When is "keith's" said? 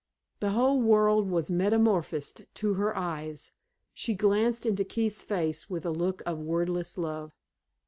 4.83-5.21